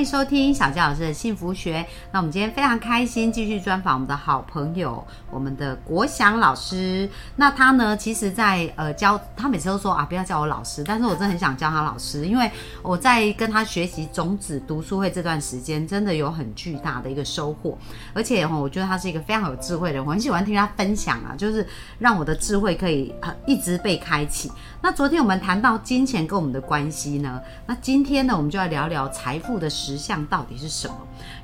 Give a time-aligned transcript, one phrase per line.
[0.00, 1.84] 迎收听小佳老师的幸福学。
[2.10, 7.06] 那我们今天非常开心，继续专访我们的好朋友，我们的国祥老师。
[7.36, 12.50] 那他呢，其实在呃教，他每次都说啊，不要叫我老师，但是我真的很想叫他老师，因为
[12.82, 17.76] 我在跟他学习种子读书会这段时间，真的有很巨大的一个收获。
[18.14, 21.66] 而且哈，我觉得他是一个非常有智慧的人，我很喜欢听他分享啊，就是
[21.98, 23.14] 让我的智慧可以
[23.46, 24.50] 一直被开启。
[24.80, 30.94] 那昨天我们谈到金钱跟我们的关系呢，那今天呢，我们就来聊聊财富的实实相到底是什么。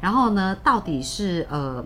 [0.01, 1.85] 然后呢，到底是呃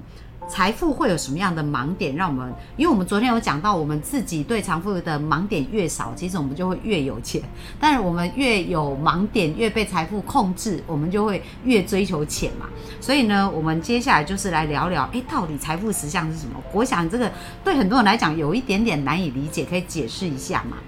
[0.48, 2.52] 财富会有什么样的盲点，让我们？
[2.76, 7.40] 因为我们昨天有讲到，我们自己对财富的盲点越少，其实我们就会越有钱；
[7.78, 12.66] 但是我们越有盲点，越被财富控制，我们就会越追求钱嘛。
[13.00, 16.54] 所以呢，我们接下来就是来聊聊，哎，到底财富实相是什么？
[16.72, 17.30] 我想这个
[17.62, 20.78] 对很多人来讲有一点点难以理解，可以解释一下嘛？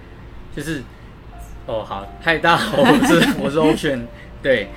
[0.56, 0.82] 就是，
[1.66, 4.00] 哦，好，嗨，大家好，我是我是 Ocean，
[4.42, 4.70] 对，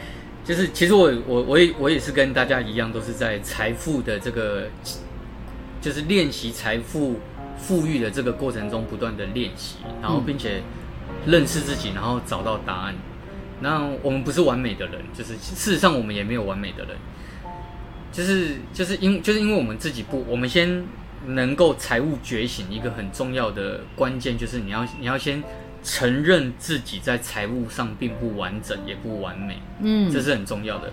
[0.46, 4.68] 就是其实我我我也我也是跟大家一样，都是在财富的这个，
[5.82, 7.20] 就是练习财富
[7.58, 10.62] 富裕的这个过程中不断的练习，然后并且
[11.26, 12.94] 认识自己，然后找到答案。
[13.62, 16.96] 那我们不是完美的人，就是事实上我们也没有完美的人，
[18.12, 20.86] 就是就是因就是因为我们自己不，我们先
[21.26, 25.42] 能够财务觉醒，一个很重要的关键就是你要你要先
[25.86, 30.92] 承认自己在财务上并不完整，也不完美，嗯，这是很重要的。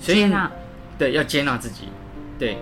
[0.00, 0.50] 所以接纳，
[0.98, 1.84] 对，要接纳自己。
[2.36, 2.58] 对，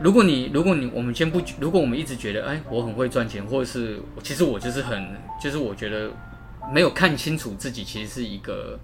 [0.00, 6.10] 如果你如果你我们先不，如果我们一直觉得，哎，我很会赚钱，或者是其实我就是很，就是我觉得
[6.74, 8.76] 没有看清楚自己其实是一个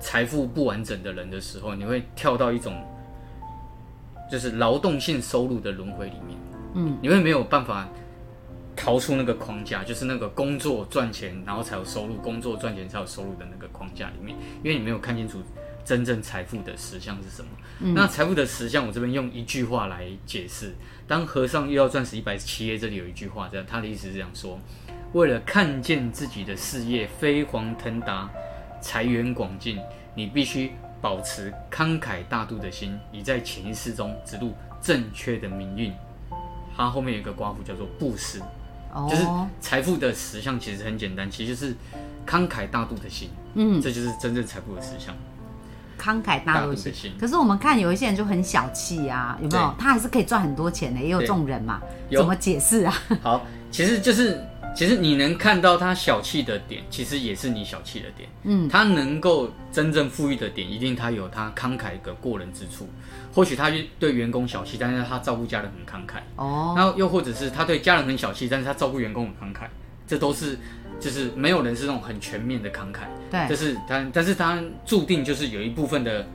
[0.00, 2.82] 财富不完整的人的时候，你会跳到一种
[4.30, 6.38] 就是劳动性收入的轮回里面。
[6.76, 7.86] 嗯，你会没有办法
[8.76, 15.42] 逃出那个框架，就是那个工作赚钱，然后才有收入，工作赚钱才有收入的那个框架里面，因为你没有看清楚
[15.84, 17.48] 真正财富的实相是什么。
[17.94, 20.74] 那财富的实相，我这边用一句话来解释：
[21.06, 24.58] 当和尚又要钻石一百七页，这里有一句话，这样他的意思是这样说：
[25.12, 28.30] 为了看见自己的事业飞黄腾达、
[28.80, 29.78] 财源广进，
[30.14, 35.92] 你必须保持慷慨大度的心，以在潜意识中植入正确的命运。
[36.76, 38.40] 它后面有一个刮符叫做布施，
[38.94, 39.26] 哦，就是
[39.60, 41.74] 财富的实相其实很简单，其实就是
[42.26, 45.14] 慷慨大度的心，嗯，这就是真正财富的实相。
[45.98, 47.12] 慷慨大度心大度的心。
[47.18, 49.74] 可是我们看有一些人就很小气啊，有没有？
[49.78, 51.80] 他还是可以赚很多钱的，也有这种人嘛？
[52.10, 52.94] 怎么解释啊？
[53.22, 54.40] 好，其实就是
[54.74, 58.28] 其实你能看到他小气的点，其实也是你小气的点。
[58.42, 62.88] 嗯，他能够真正富裕的点，一定他有他慷慨的过人之处。
[63.32, 66.18] 或许他对员工小气，但是他照顾家人很慷慨。
[66.36, 69.66] 哦，然后又或者是他对家人很小气，但是他照顾员工很慷慨，
[70.06, 70.58] 这都是
[71.00, 76.26] 就是没有人是那种很全面的慷慨，对，就是他，但是他注定就是有一部分的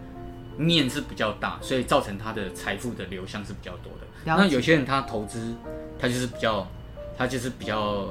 [0.57, 4.07] 面是比较大，所以造成他的财富的流向是比较多的。
[4.25, 5.55] 那有些人他投资，
[5.97, 6.67] 他就是比较，
[7.19, 8.07] 他就是比较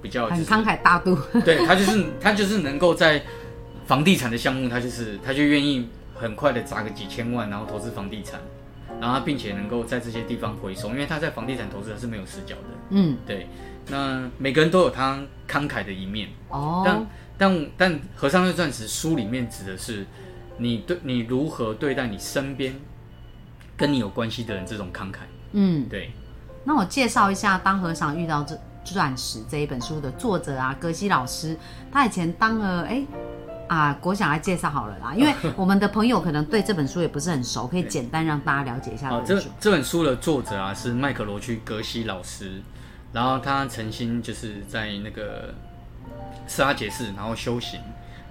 [0.00, 1.18] 比较、就是、很慷慨大度。
[1.44, 3.20] 对他就是他就是能够在
[3.86, 8.40] 房地产的项目，他就是他就愿意很快的砸个几千万，然后投资房地产，
[9.00, 12.78] 然后他并且能够在这些地方回收，因为他在房地产投资他是没有死角的。
[12.90, 13.48] 嗯，对，
[13.88, 20.06] 那每个人都有他慷慨的一面，哦但，但但和尚的钻石书里面指的是
[20.58, 22.74] 你对你如何对待你身边
[23.76, 25.18] 跟你有关系的人这种慷慨。
[25.52, 26.12] 嗯，对，
[26.66, 31.56] 那我介绍一下《当和尚遇到这钻石》这一本书的作者啊，格西老师，
[31.90, 33.02] 他以前当了哎。
[33.68, 40.04] 啊，国想来介绍好了啦，因为 我们的朋友可能对这本书也不是很熟，可以简单让大家了解一下好，这这本书。
[40.04, 42.62] 的作者啊是麦克罗区格西老师，
[43.12, 45.52] 然后他曾经就是在那个
[46.46, 47.80] 斯拉杰士，然后修行，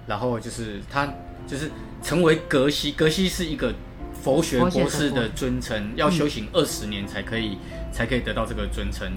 [0.06, 1.06] 然后就是他
[1.46, 1.70] 就是
[2.02, 3.74] 成为格西，格西是一个
[4.22, 7.58] 佛学博士的尊称，要修行二十年才可以、
[7.92, 9.10] 才可以得到这个尊称。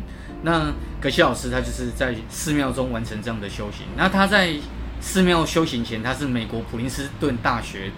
[0.44, 4.54] 那格西老师他就是在寺庙中完成这样的修行，那他在
[5.02, 7.92] 寺庙修行前，他是美国普林斯顿大学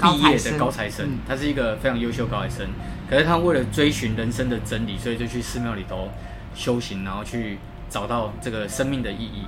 [0.00, 2.68] 毕业的高材生，他是一个非常优秀高材生。
[3.08, 6.08] 可是他为了追寻人生的真理，所以就去寺庙里头
[6.54, 7.58] 修行，然后去
[7.90, 9.44] 找到这个生命的意义。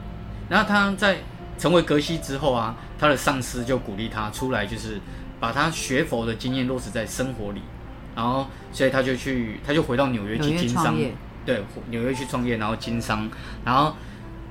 [0.49, 1.19] 那他在
[1.59, 5.01] 成为格西之后啊，他的上司就鼓励他出来，就是
[5.41, 7.63] 把他学佛的经验落实在生活里。
[8.15, 10.97] 然后，所以他就去，他就回到纽约去经商，
[11.45, 13.29] 对，纽约去创业，然后经商，
[13.63, 13.95] 然后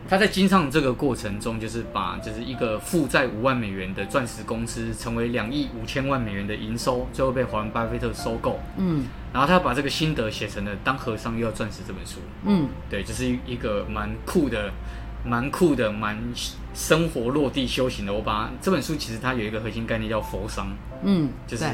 [0.08, 8.60] 他在经商这个过程中，就是把就是一个负债五万美元的钻石公司，成为两亿五千万美元的营收，最后被华伦巴菲特收购。
[8.78, 12.20] 嗯然后他把这个心得写成了《当和尚又要钻石》这本书。
[12.46, 14.72] 嗯，对，就是一一个蛮酷的、
[15.26, 16.18] 蛮酷的、蛮
[16.76, 18.14] 生活落地修行的。
[18.14, 20.68] 我把这本书其实它有一个核心概念叫佛商，
[21.02, 21.66] 嗯，就是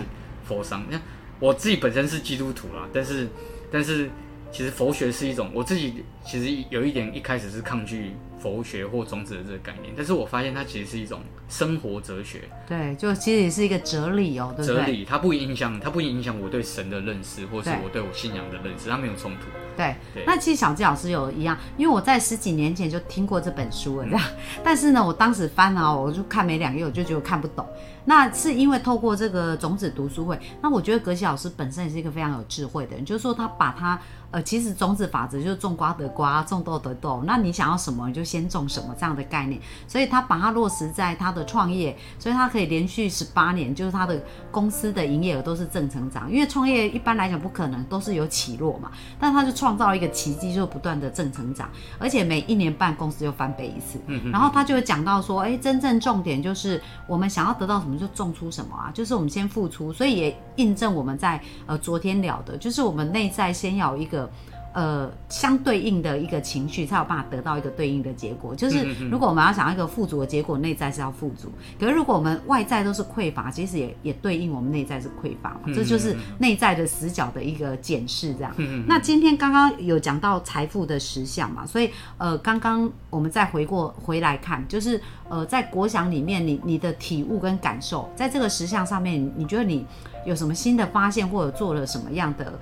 [0.46, 0.86] 佛商。
[0.90, 0.98] 那
[1.40, 3.28] 我自己本身是基督徒啦，但是
[3.72, 4.10] 但是
[4.52, 8.12] 其实佛学是一种，我自己其实有一点一开始是抗拒
[8.42, 14.84] 佛学或种子的这个概念，但是我发现它其实是一种生活哲学、对，就其实也是一个哲理哦，对不对？
[14.84, 19.46] 哲理，它不影响它不影响我对神的认识，或是我对我信仰的认识，它没有冲突。
[19.78, 24.22] 对对，那其实小纪老师有一样，因为我在十几年前就听过这本书了，这样，
[24.64, 27.66] 但是呢，我当时翻啊，我就看没两页，我就觉得看不懂。
[28.04, 34.00] 那是因为透过这个种子读书会，那我觉得格西老师本身也是一个非常有智慧的人，就是说他把他
[34.32, 48.90] 呃，其实种子法则就是种瓜得瓜，种豆得豆，那你想要什么你就先种什么这样的概念，所以他把它落实在他的创业，所以他可以连续十八年，就是他的公司的营业额都是正成长，因为创业一般来讲不可能都是有起落嘛，
[49.20, 51.70] 但他就创造了一个奇迹，就不断的正成长，
[52.00, 54.00] 而且每一年半公司就翻倍一次。
[54.32, 64.32] 然后他就会讲到说，哎，真正重点就是我们想要得到什么就种出什么啊，就是我们先付出，所以也印证我们在呃昨天聊的，就是我们内在先要有一个。
[64.74, 68.56] 呃，相对应的一个情绪，才有办法得到一个对应的结果。
[68.56, 75.62] 就是如果我们要想要一个富足的结果，内在是要富足；可是如果我们外在都是匮乏，其实也也对应我们内在是匮乏嘛。
[75.76, 78.34] 这就是内在的死角的一个检视。
[78.34, 78.56] 这样。
[78.88, 89.86] 那今天刚刚有讲到财富的实相嘛，所以呃，刚刚我们再回过回来看，就是呃，在国想里面，你你的体悟跟感受，在这个实相上面，你觉得你
[90.26, 92.58] 有什么新的发现，或者做了什么样的？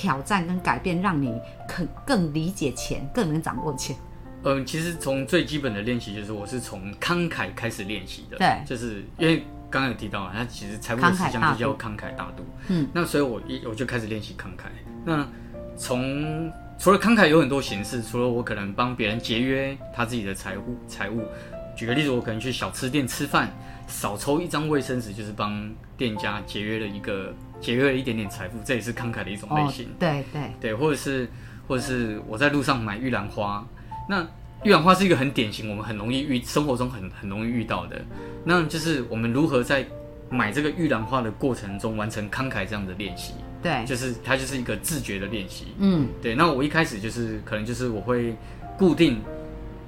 [0.00, 1.38] 挑战跟改变，让你
[1.68, 3.94] 更更理解钱，更能掌握钱。
[4.44, 8.38] 嗯，其实从最基本的练习，就是我是从慷慨开始练习的。
[8.38, 12.46] 对就是因为刚刚有提到啊，它其实财务的思想大就叫慷慨大度。
[12.68, 14.70] 嗯，那所以我一我就开始练习慷慨。
[15.04, 15.28] 那
[15.76, 21.20] 从除了慷慨有很多形式，除了我可能帮别人节约他自己的财务财务，
[21.76, 23.50] 举个例子，我可能去小吃店吃饭，
[23.90, 29.86] 少抽一张卫生纸，就是帮店家节约了一个节约了一点点财富，这也是慷慨的一种类型。
[29.86, 31.28] 哦、对对对，或者是
[31.66, 33.66] 或者是我在路上买玉兰花，
[34.08, 34.26] 那
[34.62, 38.00] 玉兰花是一个很典型，我们很容易遇生活中很很容易遇到的。
[38.44, 39.84] 那就是我们如何在
[40.30, 45.66] 买这个玉兰花的过程中完成慷慨这样的练习，对，就是它就是一个自觉的练习。
[45.78, 46.34] 嗯，对。
[46.34, 48.36] 那我一开始就是可能就是我会
[48.78, 49.20] 固定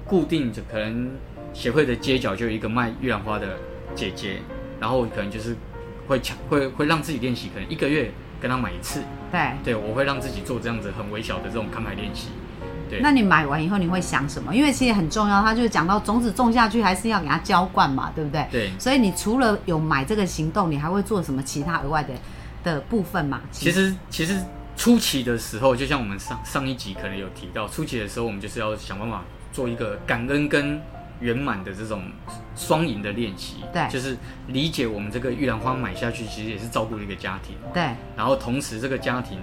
[0.05, 1.09] 固定就可能
[1.53, 3.57] 协会的街角就有一个卖玉兰花的
[3.95, 4.39] 姐姐，
[4.79, 5.55] 然后可能就是
[6.07, 8.11] 会强会会让自己练习，可能一个月
[8.41, 9.01] 跟她买一次。
[9.31, 9.51] 对。
[9.63, 12.29] 对，我会让自己做这样子很微小的这种慷慨练习。
[12.89, 14.53] 对，那你买完以后你会想什么？
[14.55, 18.45] 因为其实很重要，他就讲到种子种下去还是要给它浇灌嘛，对不对？
[18.51, 18.71] 对。
[18.77, 22.13] 所以你除了有买这个行动，你还会做什么其他额外的
[22.63, 23.41] 的部分嘛？
[23.51, 24.37] 其实其实
[24.75, 30.79] 初期的时候，就像我们上上一集可能有提到，初期的时候我们就是要想办法做一个感恩跟
[31.23, 32.03] 圆满的这种
[32.55, 33.63] 双赢的练习。
[33.73, 34.15] 对，就是
[34.47, 37.55] 理解我们这个玉兰花买下去，其实也是照顾了一个家庭。
[37.73, 37.81] 对。
[38.15, 39.39] 然后同时这个家庭。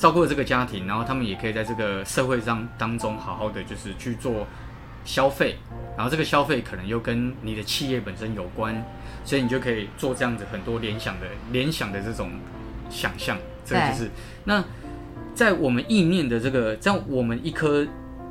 [0.00, 4.46] 照顾了这个家庭，然后他们也可以在这个社会上当中好好的就是去做
[5.04, 5.56] 消费，
[5.94, 8.82] 然后这个消费可能又跟你的企业本身有关，
[9.26, 12.30] 所以你就可以做这样子很多联想的联想的这种
[12.88, 14.10] 想象，这个就是
[14.44, 14.64] 那
[15.34, 17.86] 在我们意念的这个在我们一颗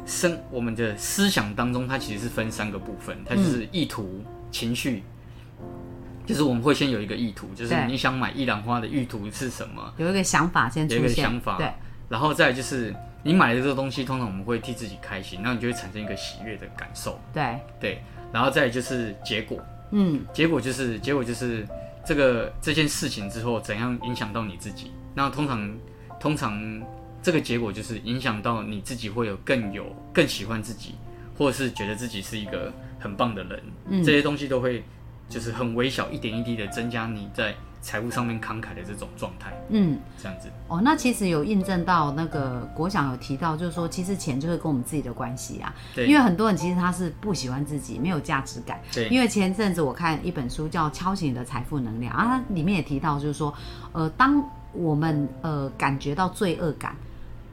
[0.10, 5.04] 生我们的思想当中，它其实是分三个部分，它就是意图、情绪。
[6.26, 9.94] 就是我们会先有一个意图，就是你想买一兰花的意图是什么？
[9.98, 11.72] 有一个想法先出现，有一个想法，对。
[12.08, 17.20] 然后再就是你买的这个东西，通常我们会替自己开心，那你就会产生一个喜悦的感受。
[17.32, 18.02] 对对。
[18.32, 19.60] 然后再就是结果，
[19.92, 21.68] 嗯，结果就是结果就是
[22.06, 24.92] 这个这件事情之后怎样影响到你自己？
[25.16, 25.78] 那通常
[26.20, 26.82] 通常
[27.22, 30.96] 这个结果就是影响到你自己会有更有更喜欢自己，
[31.38, 34.84] 或者是觉得自己是一个很棒的人，嗯，这些东西都会。
[35.30, 40.50] 就是很微小，一点一滴的增加你在财务上面慷慨的这种状态，嗯，这样子。
[40.68, 45.72] 哦，那其实有印证到那个国想有提到，就是说，其实钱就是跟我们自己的关系啊。
[45.94, 46.08] 对。
[46.08, 48.82] 因为很多人其实他是不喜欢自己，没有价值感。
[48.92, 49.08] 对。
[49.10, 53.54] 因为前阵子我看一本书叫《敲醒你的财富能量》，啊，它里面也提到，就是说，
[53.92, 56.96] 呃，当我们呃感觉到罪恶感，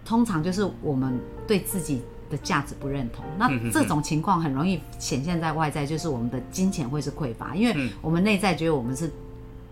[0.06, 2.00] 通常就是我们对自己。
[2.28, 9.08] 的价值不认同，那这种情况很容易显现在外在，就是我们的金钱会是匮乏，因为我们内在觉得我们是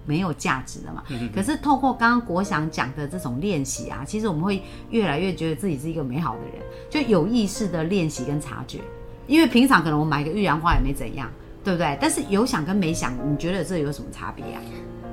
[0.07, 1.03] 没有价值的嘛。
[1.35, 6.53] 可是透过刚刚国祥讲的这种练习啊，其实我们会越来越觉得自己是一个美好的人，
[6.89, 8.79] 就有意识的练习跟察觉，
[9.27, 11.29] 因为平常可能我买个玉兰花也没怎样，
[11.65, 11.99] 对不对？
[12.01, 14.63] 但是有想跟没想，你觉得这有什么差别啊？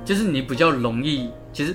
[0.04, 1.74] 就是你比较容易，其实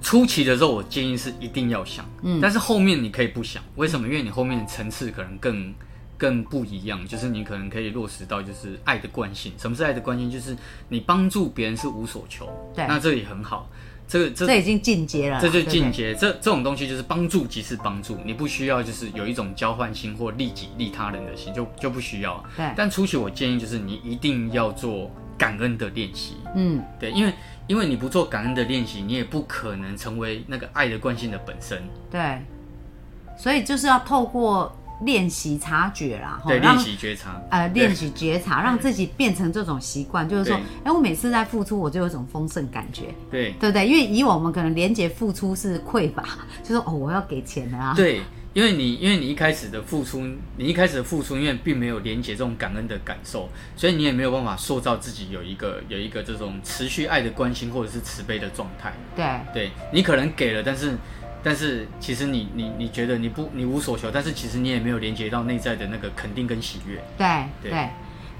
[0.00, 4.06] 初期的时候，我建议是一定要想，嗯，但是后面你可以不想，为什么？
[4.08, 5.74] 因为你后面的层次可能更
[6.16, 9.52] 更不一样，就是你可能可以落实到就是爱的惯性。
[9.58, 10.30] 什么是爱的惯性？
[10.30, 10.56] 就是
[10.88, 13.70] 你帮助别人是无所求，对，那这里很好。
[14.08, 16.12] 这个这已经进阶了，这就进阶。
[16.16, 22.44] 这这种东西就是帮助即是帮助，你不需要就是有一种交换心或利己利他人的心，就就不需要。
[22.56, 22.72] 对。
[22.76, 25.08] 但初期我建议就是你一定要做
[25.40, 26.36] 感恩的练习。
[26.54, 27.32] 嗯，对，因为
[27.66, 31.82] 因为你不做感恩的练习，你也不可能成为那个爱的惯性的本身。
[32.10, 32.38] 对。
[33.36, 34.76] 所以就是要透过。
[35.02, 43.88] 练习察觉啦，对，练习觉察，呃，练习觉察，让自己变成这种习惯，就是说，哎，我每次在付出，我就有一种丰盛感觉，对，对不对？
[43.88, 46.22] 因为以往我们可能连接付出是匮乏，
[46.62, 48.20] 就说哦，我要给钱的啊，对，
[48.52, 50.26] 因为你因为你一开始的付出，
[50.56, 60.96] 你一开始的付出，因为并没有连接这种感恩的感受，所以你也没有办法塑造自己有一个有一个这种持续爱的关心或者是慈悲的状态，对，对你可能给了，但是。
[61.42, 67.02] 但是其实你你你觉得你不你无所求，但是其实你也没有连接到内在的那个肯定跟喜悦。
[67.16, 67.26] 对
[67.62, 67.88] 对，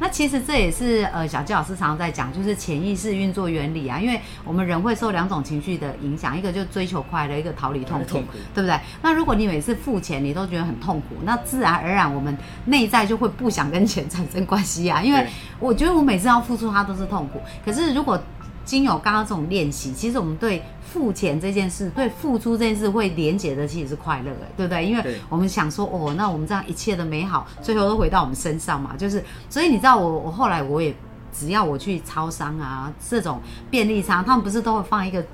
[0.01, 4.01] 那其实这也是呃小纪老师常常在讲，就是潜意识运作原理啊。
[4.01, 8.23] 因为我们人会受两种情绪的影响，一个就追求快乐，一个逃离痛苦，
[8.55, 8.81] 对不对？
[9.03, 15.03] 那如果你每次付钱你都觉得很痛苦，那自然而然我们内在就会不想跟钱 产生关系啊。
[15.03, 15.27] 因为
[15.59, 18.19] 我觉得我每次要付出它都是痛苦，可是如果
[18.65, 24.85] 经有刚刚这种练习，其实我们对付钱这件事，对付出这件事会连结的，其实是快乐的，对不对？
[24.87, 28.95] 因为我们想说，哦，那我们这样一切的美好，最后都回到我们身上嘛。
[28.97, 30.95] 就是，所以你知道，我我后来我也
[31.33, 33.41] 只要我去超商啊，这种
[33.71, 35.25] 便利商，他们不是都会放一个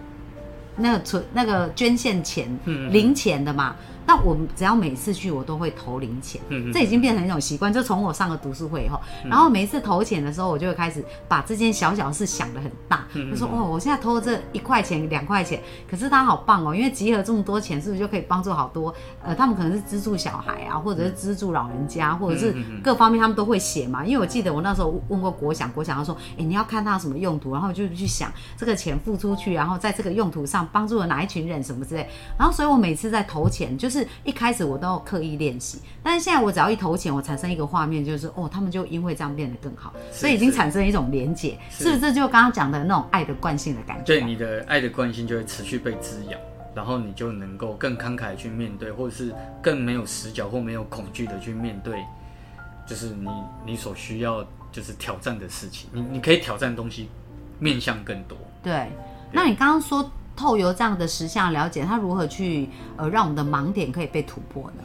[0.76, 2.49] 那个存那个捐献钱
[2.90, 3.75] 零钱的嘛？
[4.07, 6.41] 那我只要每次去，我都会投零钱，
[6.73, 7.73] 这已经变成一种习惯。
[7.73, 13.05] 就从我上了读书会以后，然后每一次投钱的时候，我就会开始把这件小小事想得很大。
[13.13, 15.61] 就说哦，我现在投这一块钱、两块钱，
[15.91, 18.95] 可是他好棒哦，因为集合这么多钱，是不是就可以帮助好多？
[19.23, 24.05] 呃，他们可能是资助小孩啊，或者是资助老人家，或者是各方面他们都会写嘛。
[24.05, 32.09] 因为我记得我那时候问过国想，国想他说，哎，你要看他什么用途，然后就去想这个钱付出去，然后在这个用途上帮助了哪一群人什么之类。
[32.39, 33.96] 然后，所以我每次在投钱，就是。
[33.97, 42.00] 是一开始我都刻意练习，但是现在我只要一投钱，我产生一个画面，就是哦，他们就因为这样变得更好，所以已经产生一种连结，是不是？
[42.00, 44.05] 这就刚刚讲的那种爱的惯性的感觉。
[44.05, 46.38] 对，你的爱的惯性就会持续被滋养，
[46.75, 52.05] 然后你就能够更慷慨去面对，或者是更没有死角或没有恐惧的去面对，
[52.87, 53.31] 就是你
[53.65, 57.09] 你所需要就是挑战的事情，你你可以挑战东西
[57.59, 58.37] 面向更多。
[58.62, 58.91] 对，
[59.33, 60.11] 那你刚刚说。
[60.37, 64.85] 透由这样的实相了解，他如何去呃让我们的盲点可以被突破呢？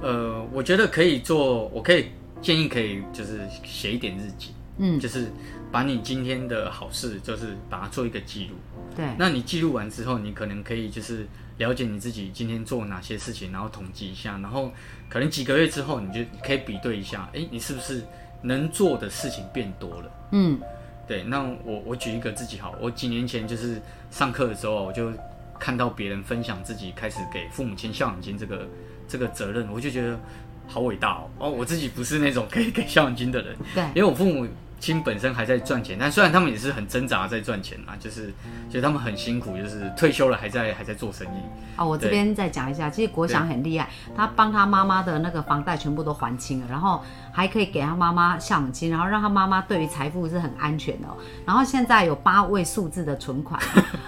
[0.00, 2.10] 呃，我觉得可以做，我可以
[2.40, 5.32] 建议可以就是写一点日记，嗯，就是
[5.72, 8.54] 把你今天的好事，就是把它做一个记录。
[8.94, 14.70] 对，那你记录完之后，你可能可以就是了解你自己今天做哪些事情，然后统计一下，然后
[15.08, 18.02] 可能几个月之后，你就可以比对一下，哎，你是不是
[18.42, 20.10] 能做的事情变多了？
[20.32, 20.60] 嗯。
[21.06, 23.80] 对，那我我举一个自己好，我几年前就是
[24.10, 25.12] 上课的时候，我就
[25.58, 28.68] 看到别人分享自己开始给父母亲孝养金这个
[29.06, 30.18] 这个责任，我就觉得
[30.66, 31.30] 好伟大哦。
[31.38, 34.46] 哦，我自己不是那种可以给孝养金的人，对，因为我父母。
[34.84, 38.30] 亲本身还在赚钱，但虽然他们也是很挣扎在赚钱嘛，就是
[38.68, 41.40] 其实他们很辛苦，就是退休了还在还在做生意。
[41.76, 51.08] 啊，我这边再讲一下，其实国祥很厉害，他帮他妈妈的那个房贷全部都还清了，然后还可以给他妈妈孝养金，然后让他妈妈对于财富是很安全的。
[51.46, 53.58] 然后现在有八位数字的存款，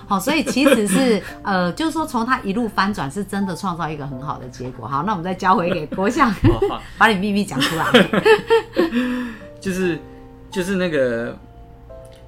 [0.07, 4.87] 好， 所以其实是呃，就是说从他一路翻转，是真的创造一个很好的结果。
[4.87, 6.31] 好，那我们再交回给国祥，
[6.99, 7.87] 把你秘密讲出来，
[9.59, 9.99] 就是。
[10.57, 11.37] 就是那个，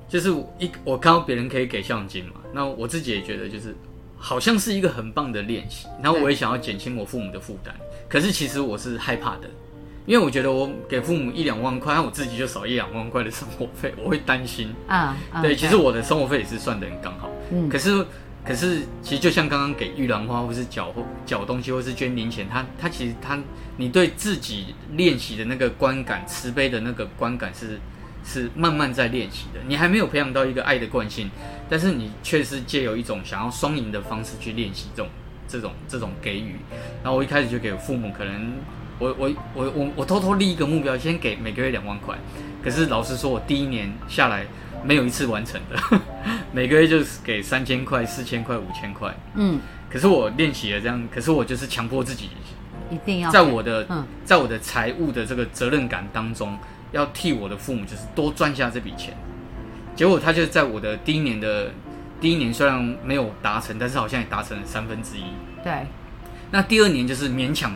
[0.06, 3.74] 就是一我看到别人可以给相金嘛，那我自己也觉得就是
[4.18, 7.74] 好像是一个很棒的练习，然后我也想要减轻我父母的负担，
[8.06, 9.48] 可是其实我是害怕的，
[10.04, 14.74] 因为我觉得我给父母一两万块，那我自己就少一两万块的生活费，我会担心。
[14.86, 18.04] 啊，对，其实我的生活费也是算的很刚好，嗯，可是
[18.44, 23.38] 可是其实就像刚刚给玉兰花或是缴或缴东西或是捐零钱，他他其实他
[23.78, 27.80] 你对自己练习的那个观感，慈悲的那个观感是。
[28.28, 31.30] 是慢慢在练习的，你还没有培养到一个爱的惯性，
[31.70, 35.10] 但是你却是借由一种想要双赢的方式去练习这种、
[35.48, 36.56] 这种、这种给予。
[37.02, 38.52] 然后我一开始就给父母，可能
[38.98, 42.14] 我、我、我、我、我偷偷立一个目标，先给每个月两万块。
[42.62, 44.44] 可是老实说，我第一年下来
[44.84, 46.00] 没有一次完成的，
[46.52, 49.14] 每个月就是给三千块、四千块、五千块。
[49.36, 49.58] 嗯，
[49.88, 52.28] 可是我练习了这样，可是我就是强迫自己。
[52.90, 56.58] 一定要在我的嗯在我的财务的这个责任感当中，
[56.92, 59.16] 要替我的父母就是多赚下这笔钱。
[59.94, 61.72] 结果他就在我的第一年的
[62.20, 65.24] 第一年虽然没有达成，但是好像也达成了三分之一。
[65.62, 65.86] 对，
[66.50, 67.72] 那第二年就是勉强，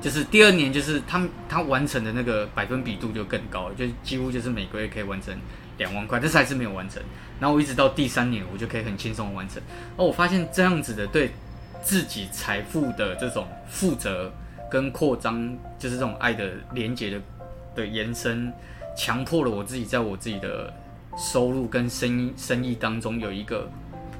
[0.00, 5.34] 就是第二年就是他他完成的那个百分比度就更高了，就几乎就是每个月可以完成
[5.76, 7.02] 两万块，但是还是没有完成。
[7.38, 9.62] 然后我一直到第三年，我就可以很轻松的完成。
[9.96, 11.32] 哦，我发现这样子的对
[11.82, 14.32] 自己财富的这种负责
[14.70, 17.20] 跟扩张，就是这种爱的连接的
[17.76, 18.52] 的延伸，
[18.96, 20.72] 强迫了我自己在我自己的
[21.16, 23.70] 收入跟生意生意当中有一个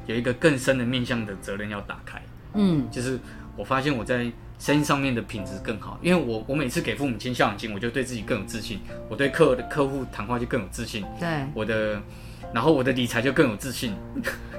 [0.07, 2.23] 有一个更深的面向的责任要打开。
[2.55, 3.19] 嗯，就是
[3.57, 12.01] 我发现我在生意上面的品质更好，因为我我每次给父母亲孝养金，我就对自己更有自信，我对客客户谈话就更有自信，对，我的，
[12.55, 13.95] 然后我的理财就更有自信，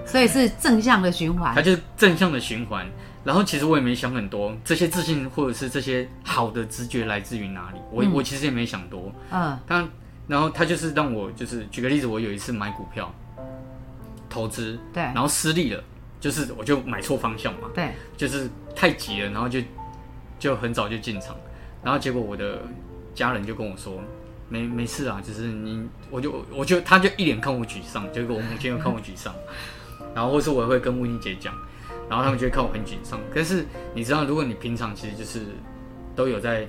[0.05, 1.61] 所以是正向的循环它。
[1.61, 2.85] 就是正向的循环。
[3.27, 8.13] 然后其实我也没想很多，这些自信或者是这些好的直觉来自于哪里，我、嗯。
[8.13, 9.13] 我其实也没想多。
[9.29, 9.59] 嗯。
[9.67, 9.85] 他
[10.29, 13.13] 然后他就是让我就是举个例子，我有一次买股票
[14.29, 15.03] 投资，对。
[15.03, 15.83] 然后失利了，
[16.21, 19.59] 就是我就买错方向嘛，对，就是太急了，然后就
[20.39, 21.35] 就很早就进场，
[21.83, 22.61] 然后结果我的
[23.13, 24.01] 家人就跟我说，
[24.47, 29.35] 没没事啊，就是你，我就我就他就一脸看我沮丧，结果我母亲又看我沮丧，
[30.15, 31.53] 然后或是我也会跟温妮姐讲，
[32.09, 33.19] 然后他们就会看我很沮丧。
[33.33, 35.41] 可是你知道，如果你平常其实就是
[36.15, 36.67] 都有在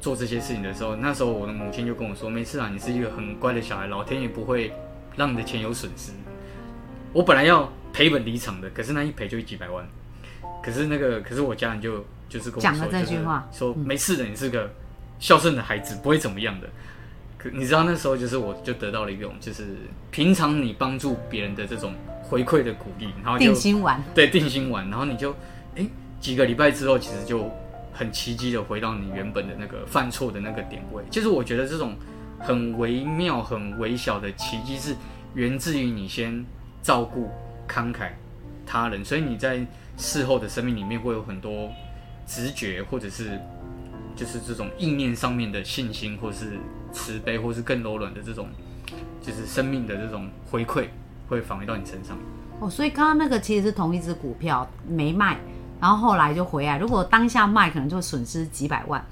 [0.00, 4.72] 做这些事情的时候，那时候我的母亲就跟我说，没事啊，你是一个很乖的小孩，老天也不会
[5.16, 6.12] 让你的钱有损失。
[7.12, 9.86] 我本来要赔本离场的，可是那一赔就几百万。
[10.62, 14.70] 可是那个，可是我家人就就是跟我讲了这句话就是说嗯没事的，你是个
[15.18, 16.68] 孝顺的孩子，不会怎么样的。
[17.38, 19.76] 可你知道那时候就是我就得到了一种就是
[20.10, 21.94] 平常你帮助别人的这种
[22.30, 24.00] 回馈的鼓励，然后就定心丸。
[24.14, 25.34] 对定心丸，然后你就
[25.74, 25.84] 哎
[26.20, 27.50] 几个礼拜之后，其实就
[27.92, 31.02] 很奇迹的回到你原本的那个犯错的那个点位。
[31.10, 31.96] 就是我觉得这种
[32.38, 34.94] 很微妙、很微小的奇迹是
[35.34, 36.44] 源自于你先
[36.80, 37.28] 照顾、
[37.68, 38.10] 慷慨
[38.64, 41.68] 他人，所以你在事后的生命里面会有很多
[42.26, 43.36] 直觉，或者是
[44.14, 46.58] 就是这种意念上面的信心，或是
[46.92, 48.48] 慈悲，或是更柔软的这种，
[49.20, 50.86] 就是生命的这种回馈，
[51.30, 52.14] 会反回到你身上。
[52.58, 55.38] 哦，所以刚刚那个其实是同一只股票没卖，
[55.80, 56.76] 然后后来就回来。
[56.76, 59.02] 如果当下卖，可能就损失几百万。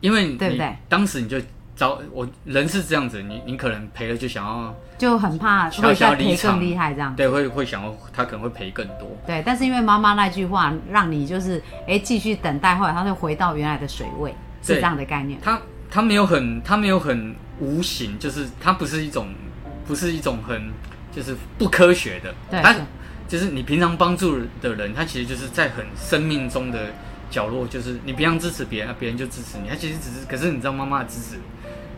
[0.00, 1.40] 因为对不对当时你就
[1.76, 7.14] 找我人是这样子，你你可能赔了就想要就很怕会再赔想离场更厉害这样。
[7.16, 9.16] 对会会想要他可能会赔更多。
[9.24, 15.40] 对，但是因为妈妈那句话，让你就是哎继续等待，后来他就回到原来的水位，是这样的概念。
[15.40, 15.58] 他
[15.90, 19.28] 他没有很他没有很无形，就是他不是一种
[19.86, 20.70] 不是一种很
[21.14, 22.86] 就是不科学的，他对他
[23.28, 26.90] 就是你平常帮助的人，他其实就是在很生命中的
[27.30, 29.68] 角落，就是你平常支持别人，别人就支持你。
[29.68, 31.38] 他其实只是，可是你知道妈妈的支持，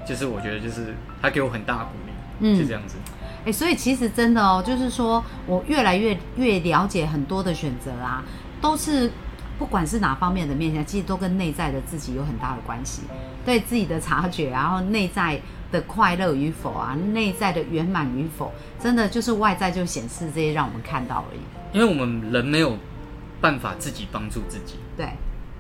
[0.07, 2.97] 就是我觉得就是他给我很大的鼓励，嗯是这样子。
[3.47, 8.25] 哎、所以其实真的哦，就是说我越来越越了解很多的选择啊，
[8.61, 9.11] 都是
[9.59, 13.03] 不管是哪方面的面向，其实都跟内在的自己有很大的关系。
[13.45, 15.39] 对自己的察觉，然后内在
[15.75, 21.41] 的快乐与否啊，内在的圆满与否，真的就是外在就显示这些让我们看到而已。
[21.77, 22.79] 因为我们人没有
[23.41, 25.09] 办法自己帮助自己，对，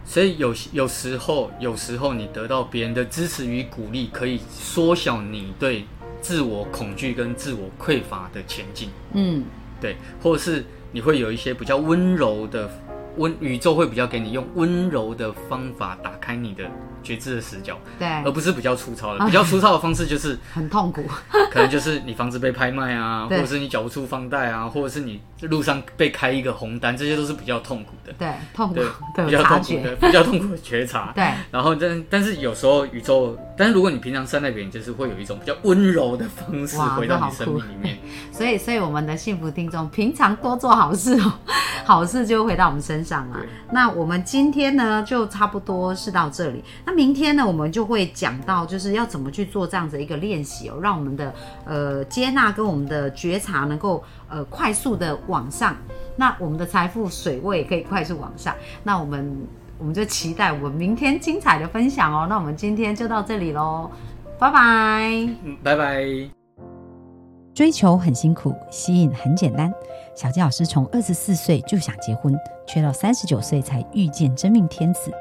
[0.05, 5.85] 所以有有时候，有时候你得到别人的支持与鼓励，可以缩小你对
[6.21, 8.91] 自我恐惧跟自我匮乏的前进。
[9.13, 9.45] 嗯，
[9.81, 12.71] 对，或者是你会有一些比较温柔的
[13.17, 16.65] 温宇宙会比较给你用温柔的方法打开你的
[17.03, 19.25] 觉知的死角，对，而不是比较粗糙的。
[19.27, 21.05] 比较粗糙的方式就是 很痛苦。
[21.51, 28.13] 可能就是你房子被拍卖啊，或者是你缴不出房贷啊，或者是你路上被开一个红单，这些都是比较痛苦的。
[28.19, 28.85] 对，痛苦对，
[29.17, 29.45] 的比较。
[29.45, 31.13] 痛苦的，比较痛苦的觉察。
[31.17, 37.99] 对，然后但但是有时候宇宙，但是如果你平常善待别人，就是会有一种比较温柔的方式哇回到你生命里面。
[38.33, 41.33] 所以，所以我们的幸福听众平常多做好事哦，
[41.87, 43.37] 好事就回到我们身上了。
[43.71, 46.65] 那我们今天呢，就差不多是到这里。
[46.85, 51.33] 那明天呢，我们就会讲到就是要怎么去做这样子一个练习哦，让我们的
[51.65, 55.77] 呃接纳跟我们的觉察能够呃快速的往上，
[56.17, 58.53] 那我们的财富水位也可以快速往上。
[58.83, 59.47] 那我们
[59.79, 62.27] 我们就期待我们明天精彩的分享哦。
[62.29, 63.91] 那我们今天就到这里喽，
[64.39, 64.59] 拜拜。
[65.43, 66.05] 嗯，拜拜。
[67.53, 69.73] 追求很辛苦，吸引很简单。
[70.17, 72.35] 小纪老师从二十四岁就想结婚，
[72.67, 75.13] 却到三十九岁才遇见真命天子。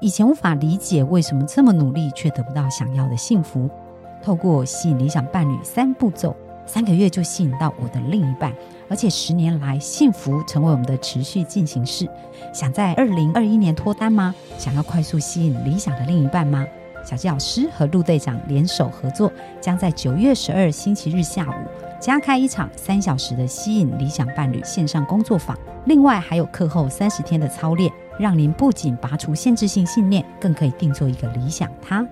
[0.00, 3.68] 以前无法理解为什么这么努力却得不到想要的幸福。
[4.22, 8.52] 透过吸引理想伴侣三步骤，三个月就吸引到我的另一半，
[8.92, 12.06] 而且十年来幸福成为我们的持续进行式。
[12.52, 14.34] 想在二零二一年脱单吗？
[14.58, 16.62] 想要快速吸引理想的另一半吗？
[17.02, 21.54] 小纪老师和陆队长联手合作，将在九月十二星期日下午
[21.98, 25.58] 加开一场三小时的吸引理想伴侣线上工作坊。
[25.86, 32.06] 另外还有课后三十天的操练，让您不仅拔除限制性信念，更可以定做一个理想他。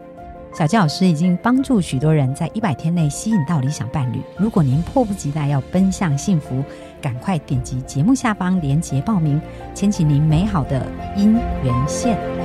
[0.52, 4.20] 小杰老师已经帮助许多人在一百天内吸引到理想伴侣。
[4.36, 6.62] 如果您迫不及待要奔向幸福，
[7.00, 9.40] 赶快点击节目下方链接报名，
[9.74, 10.84] 牵起您美好的
[11.16, 12.39] 姻缘线。